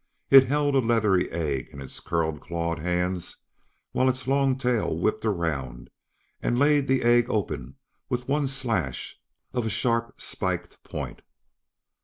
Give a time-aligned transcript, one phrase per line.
[0.31, 3.35] It held a leathery egg in its curled claw hands
[3.91, 5.91] while its long tail whipped around
[6.41, 7.75] and laid the egg open
[8.09, 9.19] with one slash
[9.53, 11.21] of a sharp spiked point.